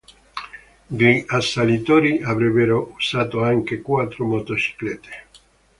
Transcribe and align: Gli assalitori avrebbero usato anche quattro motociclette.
Gli 0.87 1.23
assalitori 1.27 2.23
avrebbero 2.23 2.93
usato 2.97 3.43
anche 3.43 3.83
quattro 3.83 4.25
motociclette. 4.25 5.25